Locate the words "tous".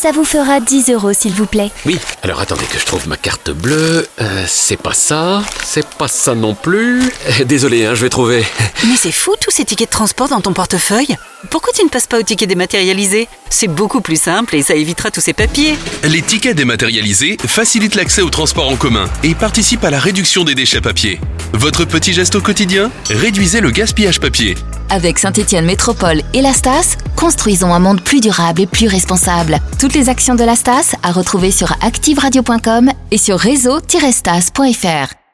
9.40-9.50, 15.10-15.20